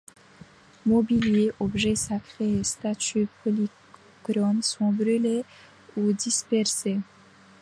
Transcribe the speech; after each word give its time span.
Mobilier, 0.83 1.51
objets 1.59 1.95
sacrés 1.95 2.53
et 2.57 2.63
statues 2.63 3.27
polychromes 3.43 4.63
sont 4.63 4.91
brûlés 4.91 5.43
ou 5.95 6.11
dispersés. 6.11 6.97